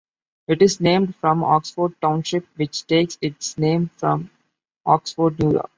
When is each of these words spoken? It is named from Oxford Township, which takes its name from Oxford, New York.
It 0.47 0.63
is 0.63 0.81
named 0.81 1.13
from 1.17 1.43
Oxford 1.43 1.93
Township, 2.01 2.47
which 2.55 2.87
takes 2.87 3.19
its 3.21 3.55
name 3.59 3.91
from 3.99 4.31
Oxford, 4.83 5.37
New 5.37 5.51
York. 5.51 5.69